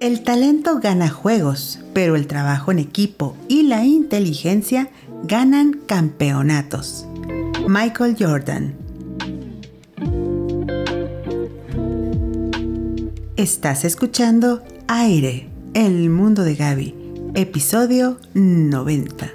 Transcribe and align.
El 0.00 0.22
talento 0.22 0.78
gana 0.78 1.08
juegos, 1.08 1.80
pero 1.92 2.14
el 2.14 2.28
trabajo 2.28 2.70
en 2.70 2.78
equipo 2.78 3.36
y 3.48 3.64
la 3.64 3.84
inteligencia 3.84 4.90
ganan 5.24 5.80
campeonatos. 5.86 7.04
Michael 7.66 8.14
Jordan. 8.16 8.76
Estás 13.36 13.84
escuchando 13.84 14.62
Aire, 14.86 15.48
el 15.74 16.10
mundo 16.10 16.44
de 16.44 16.54
Gaby, 16.54 16.94
episodio 17.34 18.18
90. 18.34 19.32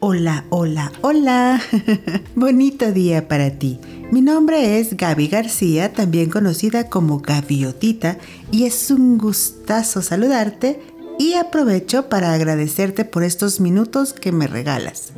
Hola, 0.00 0.46
hola, 0.48 0.90
hola. 1.02 1.60
Bonito 2.34 2.92
día 2.92 3.28
para 3.28 3.50
ti. 3.50 3.78
Mi 4.12 4.20
nombre 4.20 4.78
es 4.78 4.94
Gaby 4.98 5.26
García, 5.28 5.94
también 5.94 6.28
conocida 6.28 6.90
como 6.90 7.20
Gaviotita, 7.20 8.18
y 8.50 8.64
es 8.64 8.90
un 8.90 9.16
gustazo 9.16 10.02
saludarte 10.02 10.82
y 11.18 11.32
aprovecho 11.32 12.10
para 12.10 12.34
agradecerte 12.34 13.06
por 13.06 13.22
estos 13.22 13.58
minutos 13.58 14.12
que 14.12 14.30
me 14.30 14.46
regalas, 14.46 15.14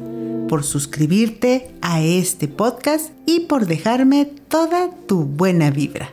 por 0.48 0.62
suscribirte 0.62 1.74
a 1.82 2.02
este 2.02 2.46
podcast 2.46 3.10
y 3.26 3.40
por 3.40 3.66
dejarme 3.66 4.26
toda 4.26 4.90
tu 5.08 5.24
buena 5.24 5.72
vibra. 5.72 6.12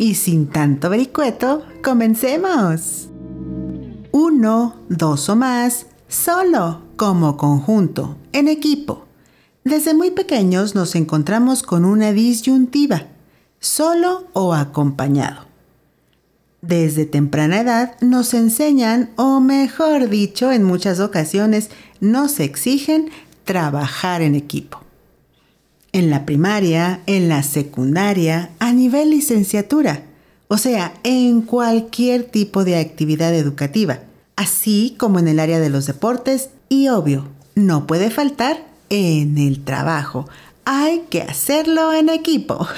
Y 0.00 0.16
sin 0.16 0.48
tanto 0.48 0.90
vericueto, 0.90 1.62
comencemos. 1.84 3.08
Uno, 4.10 4.74
dos 4.88 5.28
o 5.28 5.36
más, 5.36 5.86
solo, 6.08 6.80
como 6.96 7.36
conjunto, 7.36 8.16
en 8.32 8.48
equipo 8.48 9.07
desde 9.64 9.94
muy 9.94 10.10
pequeños 10.10 10.74
nos 10.74 10.94
encontramos 10.94 11.62
con 11.62 11.84
una 11.84 12.12
disyuntiva, 12.12 13.06
solo 13.60 14.26
o 14.32 14.54
acompañado. 14.54 15.46
Desde 16.60 17.06
temprana 17.06 17.60
edad 17.60 18.00
nos 18.00 18.34
enseñan, 18.34 19.10
o 19.16 19.40
mejor 19.40 20.08
dicho, 20.08 20.50
en 20.50 20.64
muchas 20.64 20.98
ocasiones 20.98 21.70
nos 22.00 22.40
exigen 22.40 23.10
trabajar 23.44 24.22
en 24.22 24.34
equipo. 24.34 24.80
En 25.92 26.10
la 26.10 26.26
primaria, 26.26 27.00
en 27.06 27.28
la 27.28 27.42
secundaria, 27.42 28.50
a 28.58 28.72
nivel 28.72 29.10
licenciatura, 29.10 30.02
o 30.48 30.58
sea, 30.58 30.94
en 31.04 31.42
cualquier 31.42 32.24
tipo 32.24 32.64
de 32.64 32.76
actividad 32.76 33.34
educativa, 33.34 34.00
así 34.34 34.96
como 34.98 35.18
en 35.18 35.28
el 35.28 35.38
área 35.38 35.60
de 35.60 35.70
los 35.70 35.86
deportes 35.86 36.50
y 36.68 36.88
obvio, 36.88 37.28
no 37.54 37.86
puede 37.86 38.10
faltar 38.10 38.66
en 38.90 39.38
el 39.38 39.64
trabajo. 39.64 40.28
Hay 40.64 41.04
que 41.10 41.22
hacerlo 41.22 41.92
en 41.92 42.08
equipo. 42.08 42.66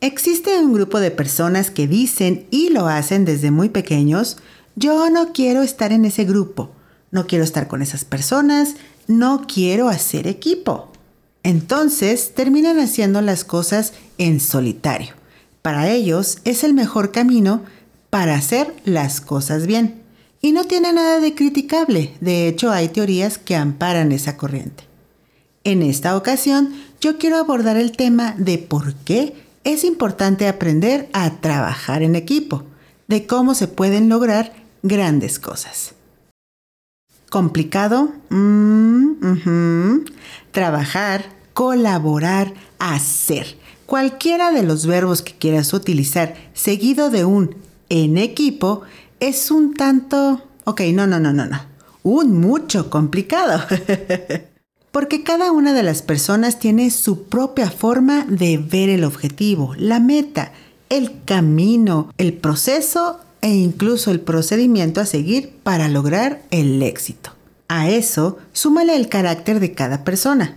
Existe 0.00 0.58
un 0.58 0.72
grupo 0.72 0.98
de 0.98 1.12
personas 1.12 1.70
que 1.70 1.86
dicen 1.86 2.46
y 2.50 2.70
lo 2.70 2.88
hacen 2.88 3.24
desde 3.24 3.52
muy 3.52 3.68
pequeños, 3.68 4.38
yo 4.74 5.08
no 5.10 5.32
quiero 5.32 5.62
estar 5.62 5.92
en 5.92 6.04
ese 6.04 6.24
grupo, 6.24 6.72
no 7.12 7.26
quiero 7.26 7.44
estar 7.44 7.68
con 7.68 7.82
esas 7.82 8.04
personas, 8.04 8.74
no 9.06 9.46
quiero 9.46 9.88
hacer 9.88 10.26
equipo. 10.26 10.90
Entonces 11.44 12.34
terminan 12.34 12.80
haciendo 12.80 13.20
las 13.20 13.44
cosas 13.44 13.92
en 14.18 14.40
solitario. 14.40 15.14
Para 15.62 15.88
ellos 15.90 16.38
es 16.44 16.64
el 16.64 16.74
mejor 16.74 17.12
camino 17.12 17.62
para 18.10 18.34
hacer 18.34 18.74
las 18.84 19.20
cosas 19.20 19.66
bien. 19.66 20.01
Y 20.44 20.50
no 20.50 20.64
tiene 20.64 20.92
nada 20.92 21.20
de 21.20 21.36
criticable, 21.36 22.16
de 22.20 22.48
hecho 22.48 22.72
hay 22.72 22.88
teorías 22.88 23.38
que 23.38 23.54
amparan 23.54 24.10
esa 24.10 24.36
corriente. 24.36 24.82
En 25.62 25.82
esta 25.82 26.16
ocasión 26.16 26.74
yo 27.00 27.16
quiero 27.16 27.36
abordar 27.36 27.76
el 27.76 27.92
tema 27.92 28.34
de 28.36 28.58
por 28.58 28.94
qué 28.96 29.34
es 29.62 29.84
importante 29.84 30.48
aprender 30.48 31.08
a 31.12 31.40
trabajar 31.40 32.02
en 32.02 32.16
equipo, 32.16 32.64
de 33.06 33.24
cómo 33.24 33.54
se 33.54 33.68
pueden 33.68 34.08
lograr 34.08 34.52
grandes 34.82 35.38
cosas. 35.38 35.94
¿Complicado? 37.30 38.12
Mm, 38.28 40.00
Trabajar, 40.50 41.24
colaborar, 41.52 42.52
hacer. 42.80 43.56
Cualquiera 43.86 44.50
de 44.50 44.64
los 44.64 44.86
verbos 44.86 45.22
que 45.22 45.34
quieras 45.34 45.72
utilizar 45.72 46.34
seguido 46.52 47.10
de 47.10 47.24
un 47.24 47.54
en 47.88 48.18
equipo 48.18 48.82
es 49.22 49.52
un 49.52 49.74
tanto... 49.74 50.42
Ok, 50.64 50.80
no, 50.92 51.06
no, 51.06 51.20
no, 51.20 51.32
no, 51.32 51.46
no. 51.46 51.60
Un 52.02 52.40
mucho 52.40 52.90
complicado. 52.90 53.62
Porque 54.90 55.22
cada 55.22 55.52
una 55.52 55.72
de 55.72 55.84
las 55.84 56.02
personas 56.02 56.58
tiene 56.58 56.90
su 56.90 57.24
propia 57.24 57.70
forma 57.70 58.26
de 58.28 58.58
ver 58.58 58.88
el 58.88 59.04
objetivo, 59.04 59.74
la 59.78 60.00
meta, 60.00 60.52
el 60.88 61.22
camino, 61.24 62.12
el 62.18 62.32
proceso 62.32 63.20
e 63.42 63.50
incluso 63.50 64.10
el 64.10 64.20
procedimiento 64.20 65.00
a 65.00 65.06
seguir 65.06 65.52
para 65.62 65.88
lograr 65.88 66.42
el 66.50 66.82
éxito. 66.82 67.30
A 67.68 67.88
eso, 67.88 68.38
súmale 68.52 68.96
el 68.96 69.08
carácter 69.08 69.60
de 69.60 69.72
cada 69.72 70.02
persona. 70.02 70.56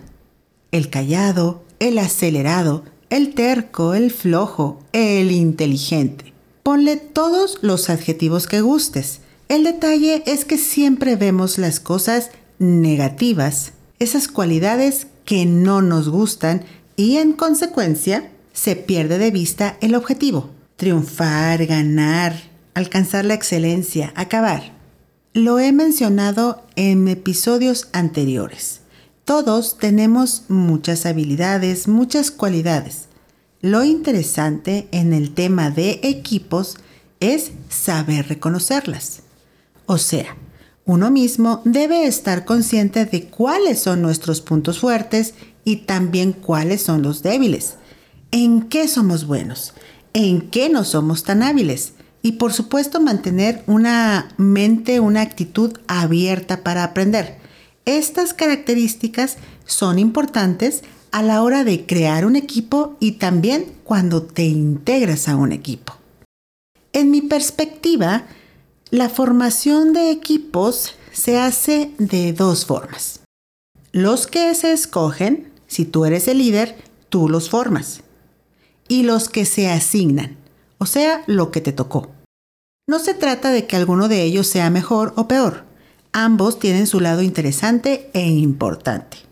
El 0.72 0.90
callado, 0.90 1.62
el 1.78 1.98
acelerado, 1.98 2.82
el 3.10 3.32
terco, 3.34 3.94
el 3.94 4.10
flojo, 4.10 4.80
el 4.92 5.30
inteligente. 5.30 6.35
Ponle 6.66 6.96
todos 6.96 7.60
los 7.62 7.90
adjetivos 7.90 8.48
que 8.48 8.60
gustes. 8.60 9.20
El 9.48 9.62
detalle 9.62 10.24
es 10.26 10.44
que 10.44 10.58
siempre 10.58 11.14
vemos 11.14 11.58
las 11.58 11.78
cosas 11.78 12.30
negativas, 12.58 13.70
esas 14.00 14.26
cualidades 14.26 15.06
que 15.24 15.46
no 15.46 15.80
nos 15.80 16.08
gustan 16.08 16.64
y 16.96 17.18
en 17.18 17.34
consecuencia 17.34 18.32
se 18.52 18.74
pierde 18.74 19.18
de 19.18 19.30
vista 19.30 19.76
el 19.80 19.94
objetivo. 19.94 20.50
Triunfar, 20.74 21.64
ganar, 21.66 22.34
alcanzar 22.74 23.24
la 23.24 23.34
excelencia, 23.34 24.12
acabar. 24.16 24.72
Lo 25.34 25.60
he 25.60 25.70
mencionado 25.70 26.64
en 26.74 27.06
episodios 27.06 27.88
anteriores. 27.92 28.80
Todos 29.24 29.78
tenemos 29.78 30.42
muchas 30.48 31.06
habilidades, 31.06 31.86
muchas 31.86 32.32
cualidades. 32.32 33.05
Lo 33.66 33.82
interesante 33.82 34.86
en 34.92 35.12
el 35.12 35.34
tema 35.34 35.72
de 35.72 35.98
equipos 36.04 36.76
es 37.18 37.50
saber 37.68 38.28
reconocerlas. 38.28 39.22
O 39.86 39.98
sea, 39.98 40.36
uno 40.84 41.10
mismo 41.10 41.62
debe 41.64 42.06
estar 42.06 42.44
consciente 42.44 43.06
de 43.06 43.24
cuáles 43.24 43.80
son 43.80 44.02
nuestros 44.02 44.40
puntos 44.40 44.78
fuertes 44.78 45.34
y 45.64 45.78
también 45.78 46.32
cuáles 46.32 46.82
son 46.82 47.02
los 47.02 47.24
débiles. 47.24 47.74
En 48.30 48.68
qué 48.68 48.86
somos 48.86 49.26
buenos, 49.26 49.74
en 50.12 50.42
qué 50.42 50.68
no 50.68 50.84
somos 50.84 51.24
tan 51.24 51.42
hábiles. 51.42 51.94
Y 52.22 52.32
por 52.32 52.52
supuesto 52.52 53.00
mantener 53.00 53.64
una 53.66 54.28
mente, 54.36 55.00
una 55.00 55.22
actitud 55.22 55.76
abierta 55.88 56.62
para 56.62 56.84
aprender. 56.84 57.38
Estas 57.84 58.32
características 58.32 59.38
son 59.64 59.98
importantes 59.98 60.84
a 61.12 61.22
la 61.22 61.42
hora 61.42 61.64
de 61.64 61.86
crear 61.86 62.26
un 62.26 62.36
equipo 62.36 62.96
y 63.00 63.12
también 63.12 63.72
cuando 63.84 64.22
te 64.22 64.44
integras 64.44 65.28
a 65.28 65.36
un 65.36 65.52
equipo. 65.52 65.94
En 66.92 67.10
mi 67.10 67.20
perspectiva, 67.20 68.26
la 68.90 69.08
formación 69.08 69.92
de 69.92 70.10
equipos 70.10 70.94
se 71.12 71.38
hace 71.38 71.90
de 71.98 72.32
dos 72.32 72.66
formas. 72.66 73.20
Los 73.92 74.26
que 74.26 74.54
se 74.54 74.72
escogen, 74.72 75.50
si 75.66 75.84
tú 75.84 76.04
eres 76.04 76.28
el 76.28 76.38
líder, 76.38 76.76
tú 77.08 77.28
los 77.28 77.50
formas. 77.50 78.02
Y 78.88 79.02
los 79.02 79.28
que 79.28 79.44
se 79.44 79.68
asignan, 79.68 80.36
o 80.78 80.86
sea, 80.86 81.24
lo 81.26 81.50
que 81.50 81.60
te 81.60 81.72
tocó. 81.72 82.10
No 82.88 83.00
se 83.00 83.14
trata 83.14 83.50
de 83.50 83.66
que 83.66 83.74
alguno 83.74 84.08
de 84.08 84.22
ellos 84.22 84.46
sea 84.46 84.70
mejor 84.70 85.12
o 85.16 85.26
peor. 85.26 85.64
Ambos 86.12 86.58
tienen 86.58 86.86
su 86.86 87.00
lado 87.00 87.22
interesante 87.22 88.10
e 88.14 88.28
importante. 88.28 89.25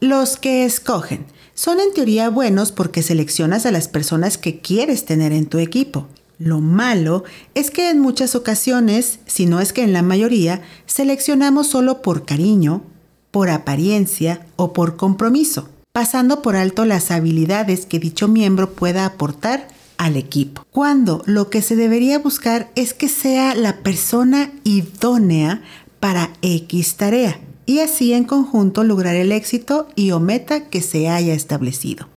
Los 0.00 0.36
que 0.36 0.66
escogen 0.66 1.24
son 1.54 1.80
en 1.80 1.94
teoría 1.94 2.28
buenos 2.28 2.70
porque 2.70 3.02
seleccionas 3.02 3.64
a 3.64 3.70
las 3.70 3.88
personas 3.88 4.36
que 4.36 4.60
quieres 4.60 5.06
tener 5.06 5.32
en 5.32 5.46
tu 5.46 5.58
equipo. 5.58 6.06
Lo 6.38 6.60
malo 6.60 7.24
es 7.54 7.70
que 7.70 7.88
en 7.88 8.00
muchas 8.00 8.34
ocasiones, 8.34 9.20
si 9.24 9.46
no 9.46 9.58
es 9.58 9.72
que 9.72 9.82
en 9.82 9.94
la 9.94 10.02
mayoría, 10.02 10.60
seleccionamos 10.84 11.68
solo 11.68 12.02
por 12.02 12.26
cariño, 12.26 12.82
por 13.30 13.48
apariencia 13.48 14.46
o 14.56 14.74
por 14.74 14.96
compromiso, 14.96 15.70
pasando 15.92 16.42
por 16.42 16.56
alto 16.56 16.84
las 16.84 17.10
habilidades 17.10 17.86
que 17.86 17.98
dicho 17.98 18.28
miembro 18.28 18.72
pueda 18.72 19.06
aportar 19.06 19.68
al 19.96 20.16
equipo. 20.16 20.66
Cuando 20.70 21.22
lo 21.24 21.48
que 21.48 21.62
se 21.62 21.74
debería 21.74 22.18
buscar 22.18 22.70
es 22.74 22.92
que 22.92 23.08
sea 23.08 23.54
la 23.54 23.78
persona 23.78 24.52
idónea 24.62 25.62
para 26.00 26.34
X 26.42 26.96
tarea 26.96 27.40
y 27.66 27.80
así 27.80 28.12
en 28.12 28.24
conjunto 28.24 28.84
lograr 28.84 29.16
el 29.16 29.32
éxito 29.32 29.88
y 29.96 30.12
o 30.12 30.20
meta 30.20 30.68
que 30.70 30.80
se 30.80 31.08
haya 31.08 31.34
establecido. 31.34 32.08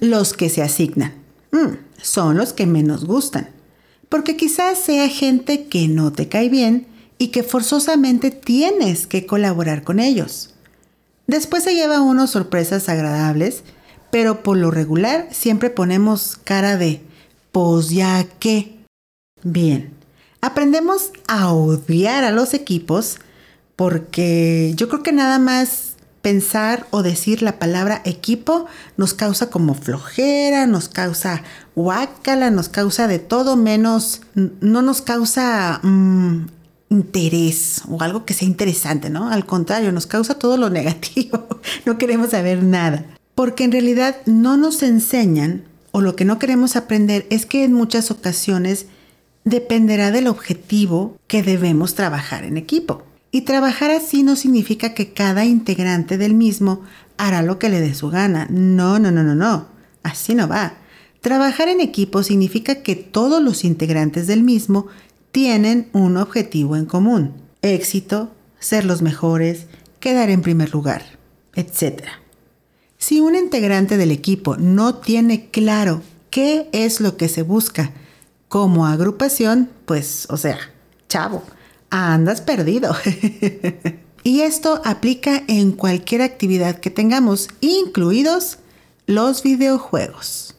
Los 0.00 0.34
que 0.34 0.50
se 0.50 0.62
asignan 0.62 1.14
mm, 1.50 2.00
son 2.00 2.36
los 2.36 2.52
que 2.52 2.66
menos 2.66 3.06
gustan, 3.06 3.48
porque 4.10 4.36
quizás 4.36 4.78
sea 4.78 5.08
gente 5.08 5.64
que 5.64 5.88
no 5.88 6.12
te 6.12 6.28
cae 6.28 6.50
bien 6.50 6.86
y 7.16 7.28
que 7.28 7.42
forzosamente 7.42 8.30
tienes 8.30 9.06
que 9.06 9.26
colaborar 9.26 9.82
con 9.82 9.98
ellos. 9.98 10.54
Después 11.26 11.64
se 11.64 11.74
lleva 11.74 12.00
unos 12.00 12.30
sorpresas 12.30 12.88
agradables, 12.88 13.62
pero 14.10 14.42
por 14.42 14.56
lo 14.56 14.70
regular 14.70 15.28
siempre 15.30 15.70
ponemos 15.70 16.38
cara 16.44 16.76
de, 16.76 17.02
pues 17.52 17.90
ya 17.90 18.24
que. 18.38 18.78
Bien, 19.42 19.92
aprendemos 20.40 21.12
a 21.26 21.52
odiar 21.52 22.24
a 22.24 22.30
los 22.30 22.54
equipos 22.54 23.18
porque 23.78 24.72
yo 24.74 24.88
creo 24.88 25.04
que 25.04 25.12
nada 25.12 25.38
más 25.38 25.94
pensar 26.20 26.88
o 26.90 27.04
decir 27.04 27.42
la 27.42 27.60
palabra 27.60 28.02
equipo 28.04 28.66
nos 28.96 29.14
causa 29.14 29.50
como 29.50 29.74
flojera, 29.74 30.66
nos 30.66 30.88
causa 30.88 31.44
guácala, 31.76 32.50
nos 32.50 32.68
causa 32.68 33.06
de 33.06 33.20
todo 33.20 33.54
menos, 33.54 34.22
no 34.34 34.82
nos 34.82 35.00
causa 35.00 35.78
mm, 35.84 36.46
interés 36.88 37.82
o 37.88 38.02
algo 38.02 38.24
que 38.24 38.34
sea 38.34 38.48
interesante, 38.48 39.10
¿no? 39.10 39.30
Al 39.30 39.46
contrario, 39.46 39.92
nos 39.92 40.06
causa 40.06 40.40
todo 40.40 40.56
lo 40.56 40.70
negativo, 40.78 41.46
no 41.86 41.98
queremos 41.98 42.30
saber 42.30 42.64
nada, 42.64 43.04
porque 43.36 43.62
en 43.62 43.70
realidad 43.70 44.16
no 44.26 44.56
nos 44.56 44.82
enseñan 44.82 45.62
o 45.92 46.00
lo 46.00 46.16
que 46.16 46.24
no 46.24 46.40
queremos 46.40 46.74
aprender 46.74 47.28
es 47.30 47.46
que 47.46 47.62
en 47.62 47.74
muchas 47.74 48.10
ocasiones 48.10 48.86
dependerá 49.44 50.10
del 50.10 50.26
objetivo 50.26 51.16
que 51.28 51.44
debemos 51.44 51.94
trabajar 51.94 52.42
en 52.42 52.56
equipo. 52.56 53.04
Y 53.30 53.42
trabajar 53.42 53.90
así 53.90 54.22
no 54.22 54.36
significa 54.36 54.94
que 54.94 55.12
cada 55.12 55.44
integrante 55.44 56.16
del 56.16 56.34
mismo 56.34 56.82
hará 57.18 57.42
lo 57.42 57.58
que 57.58 57.68
le 57.68 57.80
dé 57.80 57.94
su 57.94 58.08
gana. 58.08 58.46
No, 58.50 58.98
no, 58.98 59.10
no, 59.10 59.22
no, 59.22 59.34
no. 59.34 59.66
Así 60.02 60.34
no 60.34 60.48
va. 60.48 60.74
Trabajar 61.20 61.68
en 61.68 61.80
equipo 61.80 62.22
significa 62.22 62.76
que 62.76 62.94
todos 62.96 63.42
los 63.42 63.64
integrantes 63.64 64.26
del 64.26 64.42
mismo 64.42 64.86
tienen 65.32 65.88
un 65.92 66.16
objetivo 66.16 66.76
en 66.76 66.86
común. 66.86 67.34
Éxito, 67.60 68.30
ser 68.60 68.84
los 68.84 69.02
mejores, 69.02 69.66
quedar 70.00 70.30
en 70.30 70.42
primer 70.42 70.72
lugar, 70.72 71.02
etc. 71.54 72.04
Si 72.96 73.20
un 73.20 73.34
integrante 73.34 73.96
del 73.96 74.10
equipo 74.10 74.56
no 74.56 74.94
tiene 74.96 75.50
claro 75.50 76.02
qué 76.30 76.68
es 76.72 77.00
lo 77.00 77.16
que 77.16 77.28
se 77.28 77.42
busca 77.42 77.92
como 78.48 78.86
agrupación, 78.86 79.70
pues, 79.86 80.26
o 80.30 80.36
sea, 80.36 80.58
chavo, 81.08 81.42
andas 81.90 82.40
perdido. 82.40 82.94
y 84.22 84.40
esto 84.40 84.80
aplica 84.84 85.42
en 85.48 85.72
cualquier 85.72 86.22
actividad 86.22 86.80
que 86.80 86.90
tengamos, 86.90 87.48
incluidos 87.60 88.58
los 89.06 89.42
videojuegos. 89.42 90.54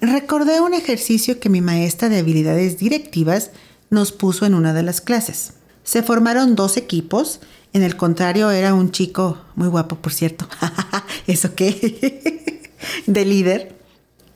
Recordé 0.00 0.60
un 0.60 0.72
ejercicio 0.72 1.40
que 1.40 1.50
mi 1.50 1.60
maestra 1.60 2.08
de 2.08 2.18
habilidades 2.18 2.78
directivas 2.78 3.50
nos 3.90 4.12
puso 4.12 4.46
en 4.46 4.54
una 4.54 4.72
de 4.72 4.82
las 4.82 5.00
clases. 5.00 5.54
Se 5.84 6.02
formaron 6.02 6.54
dos 6.54 6.76
equipos, 6.76 7.40
en 7.72 7.82
el 7.82 7.96
contrario 7.96 8.50
era 8.50 8.72
un 8.72 8.92
chico 8.92 9.38
muy 9.56 9.68
guapo, 9.68 9.96
por 9.96 10.12
cierto. 10.12 10.48
¿Eso 11.26 11.54
qué? 11.54 12.70
de 13.06 13.24
líder. 13.24 13.76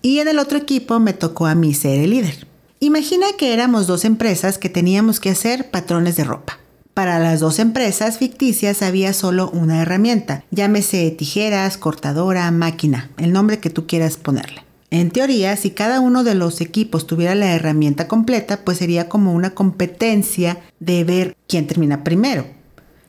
Y 0.03 0.19
en 0.19 0.29
el 0.29 0.39
otro 0.39 0.59
equipo 0.59 1.01
me 1.01 1.15
tocó 1.15 1.47
a 1.47 1.55
mí 1.55 1.73
ser 1.73 1.99
el 2.01 2.11
líder. 2.11 2.47
Imagina 2.85 3.29
que 3.39 3.55
éramos 3.55 3.87
dos 3.87 4.05
empresas 4.05 4.59
que 4.59 4.69
teníamos 4.69 5.19
que 5.19 5.31
hacer 5.31 5.71
patrones 5.71 6.17
de 6.17 6.25
ropa. 6.25 6.59
Para 6.93 7.19
las 7.19 7.41
dos 7.41 7.59
empresas 7.59 8.19
ficticias 8.19 8.83
había 8.83 9.15
solo 9.15 9.49
una 9.49 9.81
herramienta, 9.81 10.45
llámese 10.51 11.11
tijeras, 11.11 11.79
cortadora, 11.79 12.51
máquina, 12.51 13.11
el 13.17 13.33
nombre 13.33 13.59
que 13.59 13.71
tú 13.71 13.87
quieras 13.87 14.19
ponerle. 14.19 14.65
En 14.91 15.11
teoría, 15.11 15.57
si 15.57 15.71
cada 15.71 16.01
uno 16.01 16.25
de 16.25 16.35
los 16.35 16.61
equipos 16.61 17.07
tuviera 17.07 17.35
la 17.35 17.55
herramienta 17.55 18.07
completa, 18.07 18.67
pues 18.67 18.77
sería 18.77 19.09
como 19.09 19.33
una 19.33 19.55
competencia 19.55 20.61
de 20.79 21.05
ver 21.05 21.37
quién 21.49 21.67
termina 21.67 22.05
primero. 22.05 22.47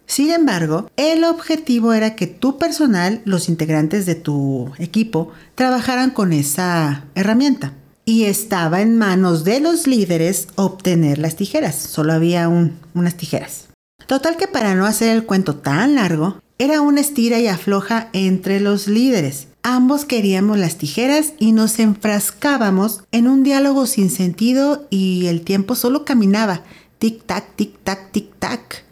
Sin 0.06 0.32
embargo, 0.32 0.90
el 0.96 1.26
objetivo 1.26 1.92
era 1.92 2.16
que 2.16 2.28
tu 2.28 2.58
personal, 2.58 3.22
los 3.26 3.50
integrantes 3.50 4.06
de 4.06 4.16
tu 4.16 4.72
equipo, 4.78 5.34
trabajaran 5.54 6.12
con 6.12 6.32
esa 6.32 7.04
herramienta 7.14 7.74
y 8.06 8.26
estaba 8.26 8.82
en 8.82 8.98
manos 8.98 9.44
de 9.44 9.60
los 9.60 9.88
líderes 9.88 10.48
obtener 10.56 11.18
las 11.18 11.36
tijeras. 11.36 11.76
Solo 11.76 12.14
había 12.14 12.48
unas 12.48 13.18
tijeras. 13.18 13.66
Total 14.08 14.38
que 14.38 14.48
para 14.48 14.76
no 14.76 14.86
hacer 14.86 15.10
el 15.10 15.26
cuento 15.26 15.56
tan 15.56 15.96
largo, 15.96 16.40
era 16.58 16.82
una 16.82 17.02
estira 17.02 17.40
y 17.40 17.48
afloja 17.48 18.10
entre 18.14 18.60
los 18.60 18.88
líderes. 18.88 19.48
Ambos 19.64 20.06
queríamos 20.06 20.60
las 20.60 20.78
tijeras 20.78 21.34
y 21.40 21.52
nos 21.52 21.80
enfrascábamos 21.80 23.04
en 23.12 23.28
un 23.28 23.44
diálogo 23.44 23.88
sin 23.88 24.12
sentido 24.12 24.86
y 24.92 25.26
el 25.26 25.42
tiempo 25.42 25.76
solo 25.76 26.06
caminaba. 26.06 26.62
Tic-tac, 27.00 27.56
tic-tac, 27.58 28.12
tic-tac. 28.12 28.84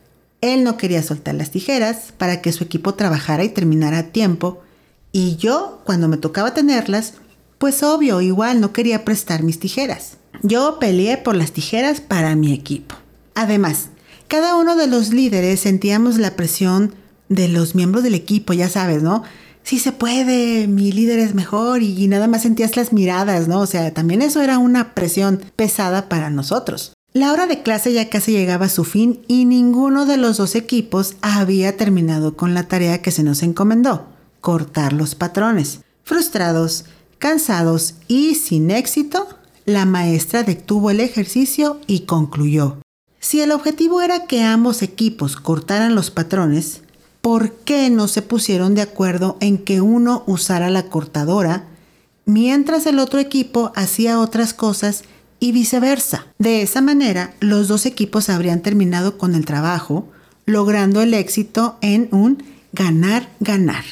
Él 0.42 0.64
no 0.64 0.76
quería 0.76 1.04
soltar 1.04 1.36
las 1.36 1.52
tijeras 1.52 2.12
para 2.18 2.42
que 2.42 2.52
su 2.52 2.64
equipo 2.64 2.96
trabajara 2.96 3.44
y 3.44 3.50
terminara 3.50 4.00
a 4.00 4.04
tiempo. 4.08 4.62
Y 5.12 5.36
yo, 5.38 5.82
cuando 5.86 6.08
me 6.08 6.18
tocaba 6.18 6.54
tenerlas, 6.54 7.14
pues 7.64 7.82
obvio, 7.82 8.20
igual 8.20 8.60
no 8.60 8.74
quería 8.74 9.06
prestar 9.06 9.42
mis 9.42 9.58
tijeras. 9.58 10.18
Yo 10.42 10.80
peleé 10.82 11.16
por 11.16 11.34
las 11.34 11.54
tijeras 11.54 12.02
para 12.02 12.36
mi 12.36 12.52
equipo. 12.52 12.94
Además, 13.36 13.88
cada 14.28 14.58
uno 14.58 14.76
de 14.76 14.88
los 14.88 15.14
líderes 15.14 15.62
sentíamos 15.62 16.18
la 16.18 16.36
presión 16.36 16.94
de 17.30 17.48
los 17.48 17.74
miembros 17.74 18.04
del 18.04 18.16
equipo, 18.16 18.52
ya 18.52 18.68
sabes, 18.68 19.02
¿no? 19.02 19.24
Sí 19.64 19.80
se 19.80 19.94
puede, 19.94 20.68
mi 20.68 20.92
líder 20.92 21.20
es 21.20 21.36
mejor 21.36 21.84
y, 21.84 22.06
nada 22.10 22.28
más 22.28 22.42
sentías 22.42 22.76
las 22.76 22.92
miradas, 22.92 23.48
¿no? 23.48 23.62
O 23.62 23.66
sea, 23.66 23.94
también 23.94 24.22
eso 24.22 24.42
era 24.42 24.58
una 24.58 24.94
presión 24.94 25.40
pesada 25.56 26.10
para 26.10 26.30
nosotros. 26.30 26.92
La 27.14 27.32
hora 27.32 27.48
de 27.48 27.64
clase 27.64 27.94
ya 27.94 28.10
casi 28.10 28.34
llegaba 28.34 28.66
a 28.66 28.70
su 28.70 28.84
fin 28.84 29.22
y 29.30 29.46
ninguno 29.46 30.06
de 30.06 30.18
los 30.18 30.36
dos 30.36 30.56
equipos 30.56 31.16
había 31.22 31.78
terminado 31.78 32.36
con 32.36 32.54
la 32.54 32.64
tarea 32.64 33.02
que 33.02 33.12
se 33.12 33.24
nos 33.24 33.42
encomendó, 33.42 34.10
cortar 34.42 34.92
los 34.92 35.16
patrones. 35.16 35.80
Frustrados, 36.04 36.84
Cansados 37.24 37.94
y 38.10 38.36
sin 38.36 38.70
éxito, 38.70 39.30
la 39.64 39.86
maestra 39.86 40.44
detuvo 40.44 40.90
el 40.90 41.00
ejercicio 41.00 41.80
y 41.88 42.02
concluyó. 42.02 42.80
Si 43.22 43.40
el 43.40 43.54
objetivo 43.54 44.02
era 44.02 44.26
que 44.26 44.44
ambos 44.44 44.82
equipos 44.82 45.38
cortaran 45.38 45.96
los 45.96 46.12
patrones, 46.12 46.82
¿por 47.22 47.54
qué 47.54 47.90
no 47.90 48.10
se 48.10 48.24
pusieron 48.24 48.76
de 48.76 48.82
acuerdo 48.82 49.38
en 49.40 49.58
que 49.58 49.80
uno 49.80 50.26
usara 50.28 50.70
la 50.70 50.90
cortadora 50.90 51.64
mientras 52.26 52.86
el 52.88 53.00
otro 53.00 53.22
equipo 53.22 53.72
hacía 53.74 54.20
otras 54.20 54.54
cosas 54.54 55.04
y 55.40 55.54
viceversa? 55.54 56.26
De 56.40 56.62
esa 56.62 56.82
manera, 56.82 57.36
los 57.40 57.70
dos 57.70 57.86
equipos 57.86 58.28
habrían 58.28 58.60
terminado 58.60 59.18
con 59.18 59.34
el 59.34 59.46
trabajo, 59.46 60.10
logrando 60.46 61.00
el 61.00 61.14
éxito 61.14 61.78
en 61.80 62.10
un 62.12 62.44
ganar-ganar. 62.74 63.86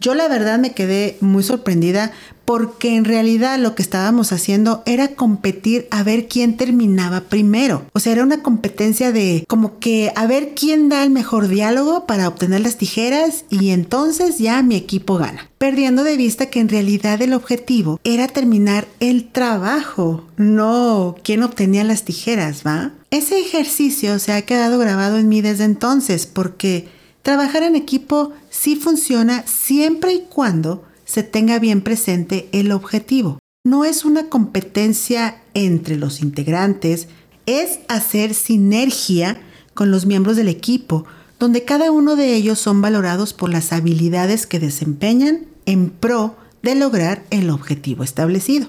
Yo 0.00 0.14
la 0.14 0.28
verdad 0.28 0.58
me 0.58 0.72
quedé 0.72 1.18
muy 1.20 1.42
sorprendida 1.42 2.12
porque 2.50 2.96
en 2.96 3.04
realidad 3.04 3.60
lo 3.60 3.76
que 3.76 3.82
estábamos 3.82 4.32
haciendo 4.32 4.82
era 4.84 5.14
competir 5.14 5.86
a 5.92 6.02
ver 6.02 6.26
quién 6.26 6.56
terminaba 6.56 7.20
primero. 7.20 7.86
O 7.92 8.00
sea, 8.00 8.10
era 8.12 8.24
una 8.24 8.42
competencia 8.42 9.12
de 9.12 9.44
como 9.46 9.78
que 9.78 10.10
a 10.16 10.26
ver 10.26 10.54
quién 10.56 10.88
da 10.88 11.04
el 11.04 11.10
mejor 11.10 11.46
diálogo 11.46 12.06
para 12.06 12.26
obtener 12.26 12.62
las 12.62 12.76
tijeras 12.76 13.44
y 13.50 13.70
entonces 13.70 14.38
ya 14.38 14.64
mi 14.64 14.74
equipo 14.74 15.16
gana. 15.16 15.48
Perdiendo 15.58 16.02
de 16.02 16.16
vista 16.16 16.46
que 16.46 16.58
en 16.58 16.68
realidad 16.68 17.22
el 17.22 17.34
objetivo 17.34 18.00
era 18.02 18.26
terminar 18.26 18.88
el 18.98 19.28
trabajo, 19.28 20.24
no 20.36 21.14
quién 21.22 21.44
obtenía 21.44 21.84
las 21.84 22.02
tijeras, 22.02 22.62
¿va? 22.66 22.90
Ese 23.12 23.38
ejercicio 23.38 24.18
se 24.18 24.32
ha 24.32 24.42
quedado 24.42 24.76
grabado 24.80 25.18
en 25.18 25.28
mí 25.28 25.40
desde 25.40 25.62
entonces 25.62 26.26
porque 26.26 26.88
Trabajar 27.22 27.64
en 27.64 27.76
equipo 27.76 28.32
sí 28.48 28.76
funciona 28.76 29.44
siempre 29.46 30.14
y 30.14 30.20
cuando 30.20 30.84
se 31.10 31.24
tenga 31.24 31.58
bien 31.58 31.80
presente 31.80 32.48
el 32.52 32.70
objetivo. 32.70 33.40
No 33.66 33.84
es 33.84 34.04
una 34.04 34.28
competencia 34.28 35.42
entre 35.54 35.96
los 35.96 36.20
integrantes, 36.20 37.08
es 37.46 37.80
hacer 37.88 38.32
sinergia 38.32 39.40
con 39.74 39.90
los 39.90 40.06
miembros 40.06 40.36
del 40.36 40.46
equipo, 40.46 41.04
donde 41.40 41.64
cada 41.64 41.90
uno 41.90 42.14
de 42.14 42.36
ellos 42.36 42.60
son 42.60 42.80
valorados 42.80 43.32
por 43.32 43.50
las 43.50 43.72
habilidades 43.72 44.46
que 44.46 44.60
desempeñan 44.60 45.46
en 45.66 45.90
pro 45.90 46.36
de 46.62 46.76
lograr 46.76 47.24
el 47.30 47.50
objetivo 47.50 48.04
establecido. 48.04 48.68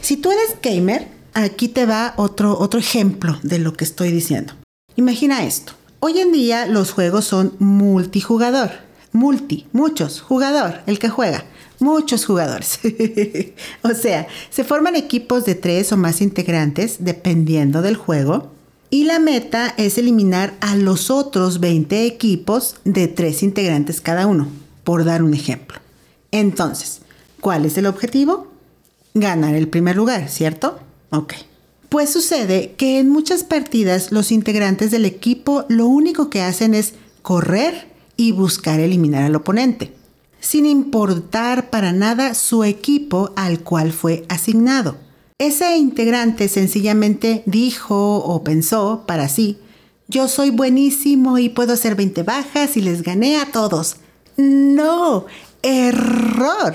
Si 0.00 0.16
tú 0.16 0.32
eres 0.32 0.56
gamer, 0.60 1.06
aquí 1.34 1.68
te 1.68 1.86
va 1.86 2.14
otro, 2.16 2.58
otro 2.58 2.80
ejemplo 2.80 3.38
de 3.44 3.60
lo 3.60 3.74
que 3.74 3.84
estoy 3.84 4.10
diciendo. 4.10 4.54
Imagina 4.96 5.44
esto. 5.44 5.74
Hoy 6.00 6.18
en 6.18 6.32
día 6.32 6.66
los 6.66 6.90
juegos 6.90 7.26
son 7.26 7.54
multijugador. 7.60 8.72
Multi, 9.14 9.68
muchos, 9.70 10.20
jugador, 10.20 10.80
el 10.88 10.98
que 10.98 11.08
juega. 11.08 11.44
Muchos 11.78 12.26
jugadores. 12.26 12.80
o 13.82 13.90
sea, 13.90 14.26
se 14.50 14.64
forman 14.64 14.96
equipos 14.96 15.44
de 15.44 15.54
tres 15.54 15.92
o 15.92 15.96
más 15.96 16.20
integrantes 16.20 16.96
dependiendo 16.98 17.80
del 17.80 17.94
juego. 17.94 18.50
Y 18.90 19.04
la 19.04 19.20
meta 19.20 19.72
es 19.76 19.98
eliminar 19.98 20.54
a 20.60 20.74
los 20.74 21.12
otros 21.12 21.60
20 21.60 22.06
equipos 22.06 22.74
de 22.84 23.06
tres 23.06 23.44
integrantes 23.44 24.00
cada 24.00 24.26
uno, 24.26 24.48
por 24.82 25.04
dar 25.04 25.22
un 25.22 25.32
ejemplo. 25.32 25.78
Entonces, 26.32 27.02
¿cuál 27.40 27.66
es 27.66 27.78
el 27.78 27.86
objetivo? 27.86 28.48
Ganar 29.14 29.54
el 29.54 29.68
primer 29.68 29.94
lugar, 29.94 30.28
¿cierto? 30.28 30.80
Ok. 31.10 31.34
Pues 31.88 32.10
sucede 32.10 32.74
que 32.76 32.98
en 32.98 33.10
muchas 33.10 33.44
partidas 33.44 34.10
los 34.10 34.32
integrantes 34.32 34.90
del 34.90 35.04
equipo 35.04 35.66
lo 35.68 35.86
único 35.86 36.30
que 36.30 36.42
hacen 36.42 36.74
es 36.74 36.94
correr 37.22 37.93
y 38.16 38.32
buscar 38.32 38.80
eliminar 38.80 39.22
al 39.24 39.36
oponente. 39.36 39.94
sin 40.40 40.66
importar 40.66 41.70
para 41.70 41.92
nada 41.92 42.34
su 42.34 42.64
equipo 42.64 43.32
al 43.34 43.60
cual 43.60 43.92
fue 43.92 44.26
asignado. 44.28 44.98
Ese 45.38 45.78
integrante 45.78 46.48
sencillamente 46.48 47.42
dijo 47.46 48.16
o 48.18 48.44
pensó 48.44 49.04
para 49.06 49.30
sí, 49.30 49.58
yo 50.06 50.28
soy 50.28 50.50
buenísimo 50.50 51.38
y 51.38 51.48
puedo 51.48 51.72
hacer 51.72 51.94
20 51.94 52.24
bajas 52.24 52.76
y 52.76 52.82
les 52.82 53.02
gané 53.02 53.38
a 53.38 53.50
todos. 53.50 53.96
No, 54.36 55.24
error. 55.62 56.74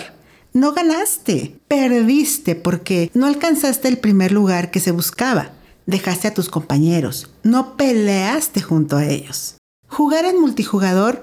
No 0.52 0.74
ganaste, 0.74 1.56
perdiste 1.68 2.56
porque 2.56 3.12
no 3.14 3.28
alcanzaste 3.28 3.88
el 3.88 4.00
primer 4.00 4.32
lugar 4.32 4.72
que 4.72 4.80
se 4.80 4.90
buscaba. 4.92 5.52
Dejaste 5.86 6.28
a 6.28 6.34
tus 6.34 6.50
compañeros, 6.50 7.30
no 7.44 7.78
peleaste 7.78 8.62
junto 8.62 8.98
a 8.98 9.06
ellos. 9.06 9.59
Jugar 9.90 10.26
en 10.26 10.40
multijugador 10.40 11.22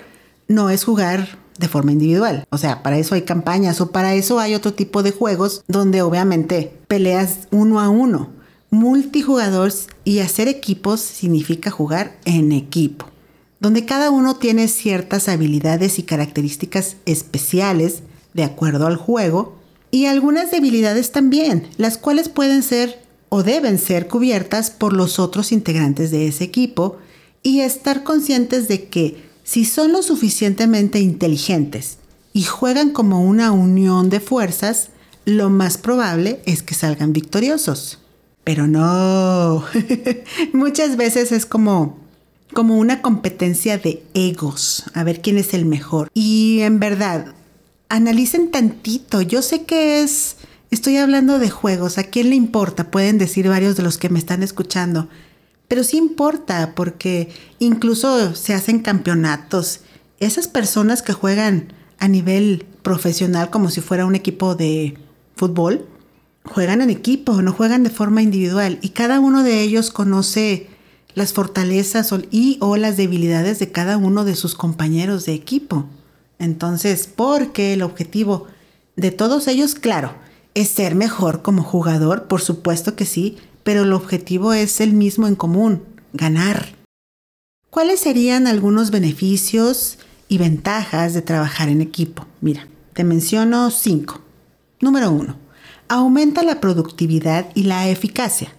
no 0.48 0.70
es 0.70 0.84
jugar 0.84 1.38
de 1.58 1.68
forma 1.68 1.92
individual. 1.92 2.44
O 2.50 2.58
sea, 2.58 2.82
para 2.82 2.98
eso 2.98 3.14
hay 3.14 3.22
campañas 3.22 3.80
o 3.80 3.90
para 3.90 4.14
eso 4.14 4.38
hay 4.38 4.54
otro 4.54 4.74
tipo 4.74 5.02
de 5.02 5.12
juegos 5.12 5.64
donde 5.68 6.02
obviamente 6.02 6.76
peleas 6.88 7.48
uno 7.50 7.80
a 7.80 7.88
uno. 7.88 8.30
Multijugador 8.70 9.72
y 10.04 10.18
hacer 10.18 10.48
equipos 10.48 11.00
significa 11.00 11.70
jugar 11.70 12.18
en 12.24 12.52
equipo, 12.52 13.06
donde 13.60 13.86
cada 13.86 14.10
uno 14.10 14.36
tiene 14.36 14.68
ciertas 14.68 15.28
habilidades 15.28 15.98
y 15.98 16.02
características 16.02 16.96
especiales 17.06 18.02
de 18.34 18.44
acuerdo 18.44 18.86
al 18.86 18.96
juego 18.96 19.56
y 19.90 20.06
algunas 20.06 20.50
debilidades 20.50 21.12
también, 21.12 21.68
las 21.78 21.96
cuales 21.96 22.28
pueden 22.28 22.62
ser 22.62 23.00
o 23.28 23.42
deben 23.42 23.78
ser 23.78 24.08
cubiertas 24.08 24.70
por 24.70 24.92
los 24.92 25.18
otros 25.18 25.52
integrantes 25.52 26.10
de 26.10 26.26
ese 26.26 26.44
equipo 26.44 26.98
y 27.46 27.60
estar 27.60 28.02
conscientes 28.02 28.66
de 28.66 28.88
que 28.88 29.22
si 29.44 29.64
son 29.64 29.92
lo 29.92 30.02
suficientemente 30.02 30.98
inteligentes 30.98 31.98
y 32.32 32.42
juegan 32.42 32.90
como 32.90 33.22
una 33.22 33.52
unión 33.52 34.10
de 34.10 34.18
fuerzas, 34.18 34.88
lo 35.26 35.48
más 35.48 35.78
probable 35.78 36.42
es 36.44 36.64
que 36.64 36.74
salgan 36.74 37.12
victoriosos. 37.12 38.00
Pero 38.42 38.66
no, 38.66 39.64
muchas 40.54 40.96
veces 40.96 41.30
es 41.30 41.46
como, 41.46 42.00
como 42.52 42.78
una 42.78 43.00
competencia 43.00 43.78
de 43.78 44.02
egos, 44.14 44.82
a 44.92 45.04
ver 45.04 45.22
quién 45.22 45.38
es 45.38 45.54
el 45.54 45.66
mejor. 45.66 46.10
Y 46.14 46.62
en 46.62 46.80
verdad, 46.80 47.36
analicen 47.88 48.50
tantito, 48.50 49.22
yo 49.22 49.40
sé 49.40 49.62
que 49.62 50.02
es, 50.02 50.38
estoy 50.72 50.96
hablando 50.96 51.38
de 51.38 51.50
juegos, 51.50 51.96
¿a 51.98 52.02
quién 52.02 52.30
le 52.30 52.34
importa? 52.34 52.90
Pueden 52.90 53.18
decir 53.18 53.48
varios 53.48 53.76
de 53.76 53.84
los 53.84 53.98
que 53.98 54.08
me 54.08 54.18
están 54.18 54.42
escuchando. 54.42 55.08
Pero 55.68 55.84
sí 55.84 55.96
importa 55.96 56.74
porque 56.74 57.28
incluso 57.58 58.34
se 58.34 58.54
hacen 58.54 58.80
campeonatos. 58.80 59.80
Esas 60.20 60.48
personas 60.48 61.02
que 61.02 61.12
juegan 61.12 61.72
a 61.98 62.08
nivel 62.08 62.66
profesional 62.82 63.50
como 63.50 63.70
si 63.70 63.80
fuera 63.80 64.06
un 64.06 64.14
equipo 64.14 64.54
de 64.54 64.96
fútbol, 65.34 65.86
juegan 66.44 66.80
en 66.82 66.90
equipo, 66.90 67.42
no 67.42 67.52
juegan 67.52 67.82
de 67.82 67.90
forma 67.90 68.22
individual 68.22 68.78
y 68.80 68.90
cada 68.90 69.20
uno 69.20 69.42
de 69.42 69.62
ellos 69.62 69.90
conoce 69.90 70.68
las 71.14 71.32
fortalezas 71.32 72.14
y 72.30 72.58
o 72.60 72.76
las 72.76 72.96
debilidades 72.96 73.58
de 73.58 73.72
cada 73.72 73.96
uno 73.96 74.24
de 74.24 74.36
sus 74.36 74.54
compañeros 74.54 75.24
de 75.24 75.34
equipo. 75.34 75.86
Entonces, 76.38 77.06
porque 77.06 77.72
el 77.72 77.82
objetivo 77.82 78.46
de 78.96 79.10
todos 79.10 79.48
ellos, 79.48 79.74
claro, 79.74 80.12
es 80.54 80.68
ser 80.68 80.94
mejor 80.94 81.42
como 81.42 81.62
jugador, 81.62 82.28
por 82.28 82.40
supuesto 82.40 82.96
que 82.96 83.06
sí, 83.06 83.38
pero 83.66 83.82
el 83.82 83.92
objetivo 83.92 84.52
es 84.52 84.80
el 84.80 84.92
mismo 84.92 85.26
en 85.26 85.34
común, 85.34 85.82
ganar. 86.12 86.76
¿Cuáles 87.68 87.98
serían 87.98 88.46
algunos 88.46 88.92
beneficios 88.92 89.98
y 90.28 90.38
ventajas 90.38 91.14
de 91.14 91.22
trabajar 91.22 91.68
en 91.68 91.80
equipo? 91.80 92.26
Mira, 92.40 92.68
te 92.92 93.02
menciono 93.02 93.72
cinco. 93.72 94.20
Número 94.80 95.10
uno, 95.10 95.36
aumenta 95.88 96.44
la 96.44 96.60
productividad 96.60 97.48
y 97.56 97.64
la 97.64 97.88
eficacia. 97.88 98.52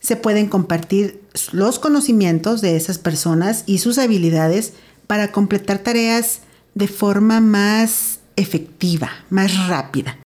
Se 0.00 0.16
pueden 0.16 0.48
compartir 0.48 1.22
los 1.52 1.78
conocimientos 1.78 2.60
de 2.60 2.74
esas 2.74 2.98
personas 2.98 3.62
y 3.66 3.78
sus 3.78 3.98
habilidades 3.98 4.72
para 5.06 5.30
completar 5.30 5.78
tareas 5.78 6.40
de 6.74 6.88
forma 6.88 7.40
más 7.40 8.18
efectiva, 8.34 9.12
más 9.30 9.68
rápida. 9.68 10.18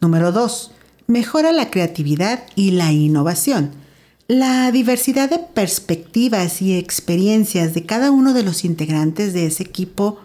Número 0.00 0.30
dos, 0.30 0.70
mejora 1.10 1.52
la 1.52 1.70
creatividad 1.70 2.44
y 2.54 2.70
la 2.70 2.92
innovación. 2.92 3.72
La 4.28 4.70
diversidad 4.70 5.28
de 5.28 5.40
perspectivas 5.40 6.62
y 6.62 6.78
experiencias 6.78 7.74
de 7.74 7.84
cada 7.84 8.10
uno 8.10 8.32
de 8.32 8.44
los 8.44 8.64
integrantes 8.64 9.32
de 9.32 9.46
ese 9.46 9.64
equipo 9.64 10.20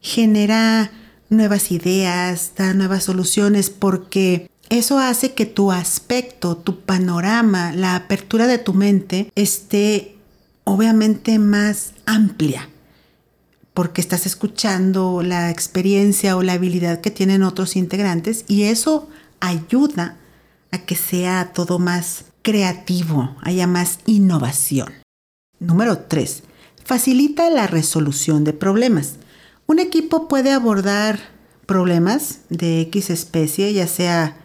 genera 0.00 0.92
nuevas 1.28 1.72
ideas, 1.72 2.52
da 2.56 2.72
nuevas 2.72 3.04
soluciones 3.04 3.68
porque 3.70 4.48
eso 4.70 4.98
hace 4.98 5.32
que 5.32 5.44
tu 5.44 5.72
aspecto, 5.72 6.56
tu 6.56 6.80
panorama, 6.80 7.72
la 7.72 7.96
apertura 7.96 8.46
de 8.46 8.58
tu 8.58 8.74
mente 8.74 9.30
esté 9.34 10.16
obviamente 10.64 11.38
más 11.38 11.94
amplia 12.06 12.68
porque 13.74 14.00
estás 14.00 14.26
escuchando 14.26 15.22
la 15.22 15.50
experiencia 15.50 16.36
o 16.36 16.42
la 16.42 16.54
habilidad 16.54 17.00
que 17.00 17.10
tienen 17.10 17.42
otros 17.42 17.76
integrantes 17.76 18.44
y 18.46 18.64
eso 18.64 19.08
ayuda 19.42 20.16
a 20.70 20.78
que 20.78 20.96
sea 20.96 21.52
todo 21.52 21.78
más 21.78 22.26
creativo, 22.42 23.36
haya 23.42 23.66
más 23.66 23.98
innovación. 24.06 24.88
Número 25.58 25.98
3. 25.98 26.44
Facilita 26.84 27.50
la 27.50 27.66
resolución 27.66 28.44
de 28.44 28.52
problemas. 28.52 29.16
Un 29.66 29.80
equipo 29.80 30.28
puede 30.28 30.52
abordar 30.52 31.18
problemas 31.66 32.40
de 32.48 32.80
X 32.82 33.10
especie, 33.10 33.72
ya 33.72 33.86
sea 33.86 34.36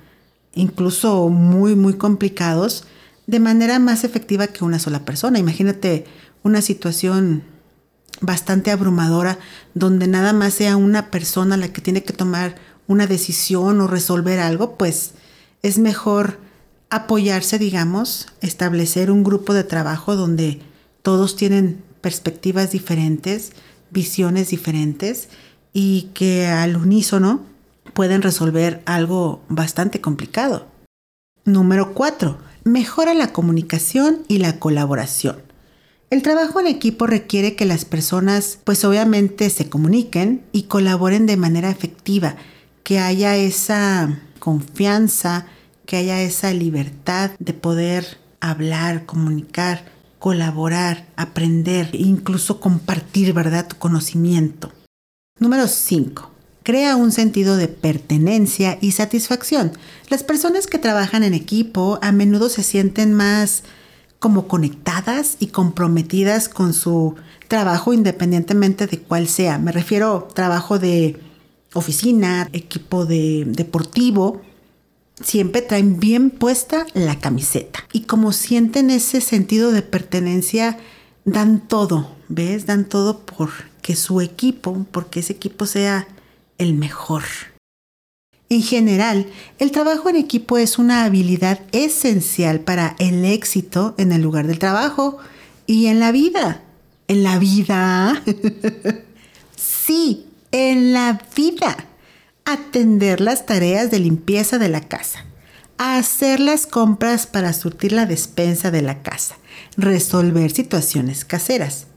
incluso 0.54 1.30
muy, 1.30 1.76
muy 1.76 1.94
complicados, 1.94 2.86
de 3.28 3.40
manera 3.40 3.78
más 3.80 4.04
efectiva 4.04 4.48
que 4.48 4.66
una 4.66 4.80
sola 4.80 5.06
persona. 5.06 5.38
Imagínate 5.38 6.06
una 6.44 6.62
situación 6.62 7.44
bastante 8.22 8.72
abrumadora 8.72 9.38
donde 9.76 10.08
nada 10.08 10.34
más 10.34 10.56
sea 10.56 10.76
una 10.76 11.12
persona 11.12 11.56
la 11.56 11.72
que 11.72 11.82
tiene 11.82 12.04
que 12.04 12.14
tomar 12.14 12.56
una 12.88 13.08
decisión 13.08 13.82
o 13.82 13.88
resolver 13.88 14.40
algo, 14.40 14.78
pues 14.78 15.12
es 15.62 15.78
mejor 15.78 16.40
apoyarse, 16.90 17.60
digamos, 17.60 18.28
establecer 18.42 19.12
un 19.12 19.24
grupo 19.24 19.54
de 19.54 19.64
trabajo 19.64 20.16
donde 20.16 20.62
todos 21.02 21.36
tienen 21.36 21.84
perspectivas 22.02 22.72
diferentes, 22.72 23.52
visiones 23.92 24.50
diferentes 24.50 25.30
y 25.74 26.10
que 26.14 26.48
al 26.48 26.78
unísono 26.78 27.42
pueden 27.94 28.22
resolver 28.22 28.82
algo 28.86 29.42
bastante 29.50 30.02
complicado. 30.02 30.68
Número 31.46 31.94
4. 31.94 32.38
Mejora 32.64 33.14
la 33.14 33.34
comunicación 33.34 34.24
y 34.28 34.38
la 34.40 34.60
colaboración. 34.60 35.42
El 36.10 36.22
trabajo 36.22 36.60
en 36.62 36.68
equipo 36.68 37.06
requiere 37.06 37.56
que 37.56 37.66
las 37.66 37.84
personas 37.84 38.60
pues 38.64 38.86
obviamente 38.86 39.50
se 39.50 39.70
comuniquen 39.70 40.44
y 40.54 40.64
colaboren 40.64 41.26
de 41.26 41.36
manera 41.36 41.70
efectiva 41.70 42.38
que 42.88 43.00
haya 43.00 43.36
esa 43.36 44.18
confianza, 44.40 45.46
que 45.86 45.98
haya 45.98 46.22
esa 46.22 46.54
libertad 46.54 47.32
de 47.38 47.52
poder 47.52 48.18
hablar, 48.40 49.06
comunicar, 49.06 49.92
colaborar, 50.20 51.06
aprender, 51.18 51.90
incluso 51.92 52.62
compartir, 52.62 53.34
¿verdad?, 53.34 53.68
tu 53.68 53.76
conocimiento. 53.76 54.72
Número 55.38 55.68
5. 55.68 56.32
Crea 56.64 56.96
un 56.96 57.12
sentido 57.12 57.58
de 57.58 57.68
pertenencia 57.68 58.78
y 58.80 58.94
satisfacción. 58.94 59.74
Las 60.10 60.24
personas 60.24 60.66
que 60.66 60.80
trabajan 60.80 61.24
en 61.24 61.34
equipo 61.34 62.00
a 62.02 62.14
menudo 62.14 62.48
se 62.48 62.64
sienten 62.64 63.14
más 63.14 63.64
como 64.20 64.48
conectadas 64.48 65.36
y 65.42 65.48
comprometidas 65.48 66.48
con 66.48 66.74
su 66.74 67.16
trabajo 67.50 67.92
independientemente 67.92 68.88
de 68.88 69.00
cuál 69.00 69.28
sea. 69.28 69.58
Me 69.58 69.74
refiero 69.74 70.30
trabajo 70.34 70.80
de 70.80 71.27
oficina, 71.74 72.50
equipo 72.54 73.06
de 73.06 73.44
deportivo, 73.46 74.42
siempre 75.24 75.62
traen 75.62 76.00
bien 76.00 76.30
puesta 76.30 76.86
la 76.94 77.20
camiseta. 77.20 77.84
Y 77.92 78.02
como 78.02 78.32
sienten 78.32 78.90
ese 78.90 79.22
sentido 79.22 79.72
de 79.72 79.82
pertenencia, 79.82 80.78
dan 81.26 81.68
todo, 81.68 82.10
¿ves? 82.30 82.66
Dan 82.66 82.86
todo 82.86 83.20
por 83.20 83.50
que 83.82 83.96
su 83.96 84.22
equipo, 84.22 84.86
porque 84.92 85.22
ese 85.22 85.34
equipo 85.34 85.66
sea 85.66 86.08
el 86.58 86.74
mejor. 86.74 87.24
En 88.50 88.62
general, 88.62 89.28
el 89.60 89.72
trabajo 89.72 90.10
en 90.10 90.16
equipo 90.16 90.58
es 90.58 90.78
una 90.78 91.04
habilidad 91.04 91.60
esencial 91.74 92.62
para 92.62 92.96
el 92.98 93.26
éxito 93.26 93.94
en 93.98 94.14
el 94.14 94.22
lugar 94.22 94.48
del 94.48 94.60
trabajo 94.60 95.18
y 95.66 95.88
en 95.88 96.00
la 96.00 96.12
vida. 96.12 96.62
En 97.10 97.24
la 97.24 97.40
vida. 97.40 98.24
sí, 99.56 100.27
en 100.52 100.94
la 100.94 101.22
vida. 101.36 101.76
Atender 102.46 103.20
las 103.22 103.46
tareas 103.46 103.92
de 103.92 104.00
limpieza 104.00 104.58
de 104.58 104.70
la 104.70 104.82
casa. 104.82 105.26
Hacer 105.78 106.40
las 106.40 106.66
compras 106.66 107.28
para 107.28 107.54
surtir 107.54 107.92
la 107.92 108.06
despensa 108.06 108.72
de 108.72 108.82
la 108.82 109.02
casa. 109.02 109.36
Resolver 109.76 110.52
situaciones 110.52 111.26
caseras. 111.26 111.88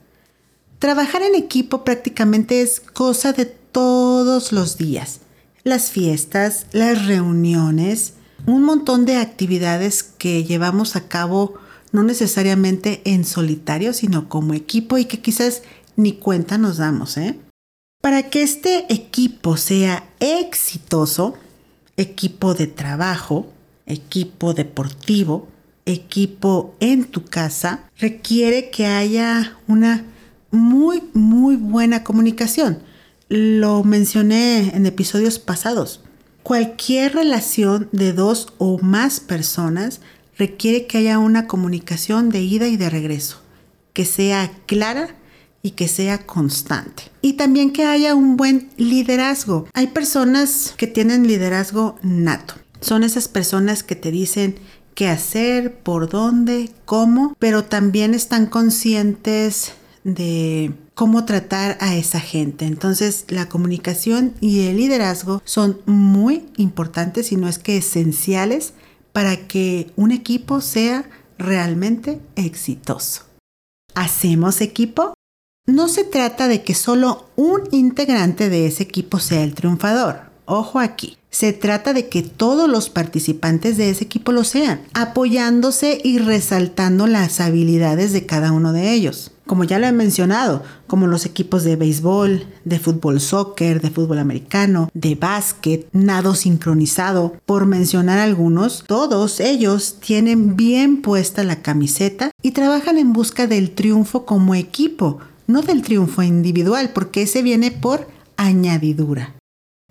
Trabajar 0.78 1.22
en 1.22 1.34
equipo 1.34 1.84
prácticamente 1.84 2.62
es 2.62 2.80
cosa 2.80 3.32
de 3.32 3.46
todos 3.46 4.52
los 4.52 4.76
días. 4.76 5.20
Las 5.62 5.90
fiestas, 5.90 6.66
las 6.72 7.06
reuniones, 7.06 8.14
un 8.46 8.64
montón 8.64 9.04
de 9.04 9.16
actividades 9.16 10.02
que 10.02 10.44
llevamos 10.44 10.96
a 10.96 11.06
cabo 11.06 11.54
no 11.92 12.02
necesariamente 12.02 13.02
en 13.04 13.24
solitario, 13.24 13.92
sino 13.92 14.28
como 14.28 14.54
equipo 14.54 14.96
y 14.98 15.04
que 15.04 15.20
quizás 15.20 15.62
ni 15.96 16.12
cuenta 16.12 16.56
nos 16.56 16.78
damos. 16.78 17.16
¿eh? 17.16 17.38
Para 18.00 18.30
que 18.30 18.42
este 18.42 18.90
equipo 18.92 19.58
sea 19.58 20.08
exitoso, 20.20 21.34
equipo 21.98 22.54
de 22.54 22.66
trabajo, 22.66 23.52
equipo 23.84 24.54
deportivo, 24.54 25.48
equipo 25.84 26.74
en 26.80 27.04
tu 27.04 27.26
casa, 27.26 27.84
requiere 27.98 28.70
que 28.70 28.86
haya 28.86 29.58
una 29.68 30.06
muy, 30.50 31.02
muy 31.12 31.56
buena 31.56 32.02
comunicación. 32.02 32.78
Lo 33.28 33.84
mencioné 33.84 34.74
en 34.74 34.86
episodios 34.86 35.38
pasados. 35.38 36.00
Cualquier 36.42 37.14
relación 37.14 37.90
de 37.92 38.14
dos 38.14 38.54
o 38.56 38.78
más 38.78 39.20
personas 39.20 40.00
requiere 40.38 40.86
que 40.86 40.98
haya 40.98 41.18
una 41.18 41.46
comunicación 41.46 42.30
de 42.30 42.40
ida 42.40 42.66
y 42.66 42.78
de 42.78 42.88
regreso, 42.88 43.42
que 43.92 44.06
sea 44.06 44.50
clara 44.64 45.19
y 45.62 45.72
que 45.72 45.88
sea 45.88 46.26
constante. 46.26 47.04
Y 47.22 47.34
también 47.34 47.72
que 47.72 47.84
haya 47.84 48.14
un 48.14 48.36
buen 48.36 48.70
liderazgo. 48.76 49.66
Hay 49.74 49.88
personas 49.88 50.74
que 50.76 50.86
tienen 50.86 51.26
liderazgo 51.26 51.98
nato. 52.02 52.54
Son 52.80 53.02
esas 53.02 53.28
personas 53.28 53.82
que 53.82 53.96
te 53.96 54.10
dicen 54.10 54.58
qué 54.94 55.08
hacer, 55.08 55.78
por 55.82 56.08
dónde, 56.08 56.70
cómo, 56.84 57.36
pero 57.38 57.64
también 57.64 58.14
están 58.14 58.46
conscientes 58.46 59.72
de 60.04 60.72
cómo 60.94 61.24
tratar 61.24 61.76
a 61.80 61.94
esa 61.94 62.20
gente. 62.20 62.64
Entonces 62.64 63.26
la 63.28 63.48
comunicación 63.48 64.34
y 64.40 64.66
el 64.66 64.78
liderazgo 64.78 65.42
son 65.44 65.80
muy 65.86 66.46
importantes 66.56 67.32
y 67.32 67.36
no 67.36 67.48
es 67.48 67.58
que 67.58 67.76
esenciales 67.76 68.72
para 69.12 69.36
que 69.48 69.92
un 69.96 70.10
equipo 70.12 70.60
sea 70.60 71.08
realmente 71.38 72.20
exitoso. 72.36 73.24
¿Hacemos 73.94 74.60
equipo? 74.60 75.14
No 75.66 75.88
se 75.88 76.02
trata 76.02 76.48
de 76.48 76.62
que 76.62 76.74
solo 76.74 77.28
un 77.36 77.62
integrante 77.70 78.48
de 78.48 78.66
ese 78.66 78.82
equipo 78.82 79.20
sea 79.20 79.44
el 79.44 79.54
triunfador. 79.54 80.22
Ojo 80.44 80.80
aquí. 80.80 81.16
Se 81.30 81.52
trata 81.52 81.92
de 81.92 82.08
que 82.08 82.22
todos 82.22 82.68
los 82.68 82.90
participantes 82.90 83.76
de 83.76 83.88
ese 83.88 84.02
equipo 84.02 84.32
lo 84.32 84.42
sean, 84.42 84.80
apoyándose 84.94 86.00
y 86.02 86.18
resaltando 86.18 87.06
las 87.06 87.40
habilidades 87.40 88.12
de 88.12 88.26
cada 88.26 88.50
uno 88.50 88.72
de 88.72 88.92
ellos. 88.92 89.30
Como 89.46 89.62
ya 89.62 89.78
lo 89.78 89.86
he 89.86 89.92
mencionado, 89.92 90.64
como 90.88 91.06
los 91.06 91.24
equipos 91.24 91.62
de 91.62 91.76
béisbol, 91.76 92.46
de 92.64 92.78
fútbol 92.80 93.20
soccer, 93.20 93.80
de 93.80 93.90
fútbol 93.90 94.18
americano, 94.18 94.90
de 94.92 95.14
básquet, 95.14 95.86
nado 95.92 96.34
sincronizado, 96.34 97.36
por 97.46 97.66
mencionar 97.66 98.18
algunos, 98.18 98.82
todos 98.88 99.38
ellos 99.38 99.98
tienen 100.00 100.56
bien 100.56 101.00
puesta 101.00 101.44
la 101.44 101.62
camiseta 101.62 102.32
y 102.42 102.50
trabajan 102.50 102.98
en 102.98 103.12
busca 103.12 103.46
del 103.46 103.70
triunfo 103.70 104.26
como 104.26 104.56
equipo, 104.56 105.20
no 105.50 105.62
del 105.62 105.82
triunfo 105.82 106.22
individual, 106.22 106.90
porque 106.94 107.22
ese 107.22 107.42
viene 107.42 107.70
por 107.70 108.08
añadidura. 108.36 109.34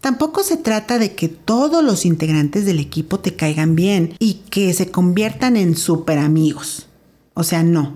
Tampoco 0.01 0.43
se 0.43 0.57
trata 0.57 0.97
de 0.97 1.13
que 1.13 1.27
todos 1.27 1.83
los 1.83 2.05
integrantes 2.05 2.65
del 2.65 2.79
equipo 2.79 3.19
te 3.19 3.35
caigan 3.35 3.75
bien 3.75 4.15
y 4.19 4.35
que 4.49 4.73
se 4.73 4.89
conviertan 4.89 5.57
en 5.57 5.75
super 5.75 6.17
amigos. 6.17 6.87
O 7.33 7.43
sea, 7.43 7.63
no. 7.63 7.93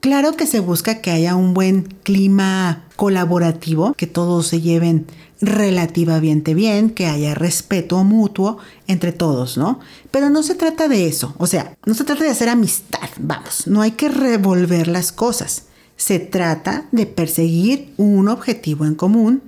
Claro 0.00 0.32
que 0.32 0.46
se 0.46 0.60
busca 0.60 1.00
que 1.00 1.10
haya 1.10 1.36
un 1.36 1.54
buen 1.54 1.82
clima 2.02 2.84
colaborativo, 2.96 3.94
que 3.94 4.06
todos 4.06 4.48
se 4.48 4.60
lleven 4.60 5.06
relativamente 5.40 6.54
bien, 6.54 6.90
que 6.90 7.06
haya 7.06 7.34
respeto 7.34 8.02
mutuo 8.02 8.58
entre 8.86 9.12
todos, 9.12 9.56
¿no? 9.56 9.80
Pero 10.10 10.30
no 10.30 10.42
se 10.42 10.54
trata 10.54 10.88
de 10.88 11.06
eso, 11.06 11.34
o 11.38 11.46
sea, 11.46 11.76
no 11.84 11.94
se 11.94 12.04
trata 12.04 12.24
de 12.24 12.30
hacer 12.30 12.48
amistad, 12.48 13.08
vamos, 13.20 13.66
no 13.66 13.80
hay 13.80 13.92
que 13.92 14.08
revolver 14.08 14.88
las 14.88 15.12
cosas. 15.12 15.66
Se 16.04 16.18
trata 16.18 16.88
de 16.90 17.06
perseguir 17.06 17.94
un 17.96 18.26
objetivo 18.26 18.86
en 18.86 18.96
común. 18.96 19.40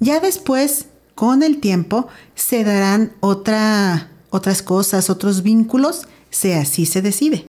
Ya 0.00 0.20
después 0.20 0.86
con 1.14 1.42
el 1.42 1.60
tiempo 1.60 2.08
se 2.34 2.64
darán 2.64 3.12
otras 3.20 4.62
cosas, 4.64 5.10
otros 5.10 5.42
vínculos, 5.42 6.08
si 6.30 6.52
así 6.52 6.86
se 6.86 7.02
decide. 7.02 7.44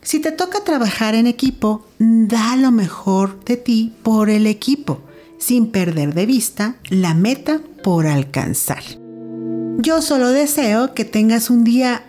Si 0.00 0.20
te 0.20 0.32
toca 0.32 0.64
trabajar 0.64 1.14
en 1.14 1.26
equipo, 1.26 1.84
da 1.98 2.56
lo 2.56 2.70
mejor 2.70 3.44
de 3.44 3.58
ti 3.58 3.92
por 4.02 4.30
el 4.30 4.46
equipo, 4.46 5.02
sin 5.36 5.70
perder 5.70 6.14
de 6.14 6.24
vista 6.24 6.76
la 6.88 7.12
meta 7.12 7.60
por 7.84 8.06
alcanzar. 8.06 8.84
Yo 9.80 10.00
solo 10.00 10.30
deseo 10.30 10.94
que 10.94 11.04
tengas 11.04 11.50
un 11.50 11.62
día 11.62 12.06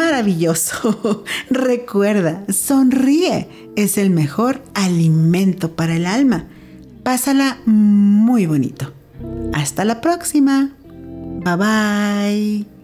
maravilloso. 0.00 1.24
Recuerda, 1.50 2.44
sonríe, 2.48 3.48
es 3.76 3.98
el 3.98 4.08
mejor 4.08 4.62
alimento 4.72 5.72
para 5.76 5.94
el 5.94 6.06
alma. 6.06 6.46
Pásala 7.02 7.58
muy 7.66 8.46
bonito. 8.46 8.92
Hasta 9.52 9.84
la 9.84 10.00
próxima. 10.00 10.70
Bye 11.44 11.56
bye. 11.56 12.79